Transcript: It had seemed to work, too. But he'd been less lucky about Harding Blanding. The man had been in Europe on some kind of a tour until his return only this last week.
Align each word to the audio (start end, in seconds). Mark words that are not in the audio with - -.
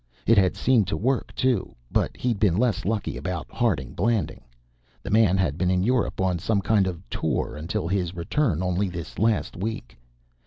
It 0.25 0.35
had 0.39 0.55
seemed 0.57 0.87
to 0.87 0.97
work, 0.97 1.31
too. 1.35 1.75
But 1.91 2.17
he'd 2.17 2.39
been 2.39 2.57
less 2.57 2.85
lucky 2.85 3.17
about 3.17 3.51
Harding 3.51 3.93
Blanding. 3.93 4.41
The 5.03 5.11
man 5.11 5.37
had 5.37 5.59
been 5.59 5.69
in 5.69 5.83
Europe 5.83 6.19
on 6.19 6.39
some 6.39 6.59
kind 6.61 6.87
of 6.87 6.97
a 7.07 7.15
tour 7.15 7.55
until 7.55 7.87
his 7.87 8.15
return 8.15 8.63
only 8.63 8.89
this 8.89 9.19
last 9.19 9.55
week. 9.55 9.95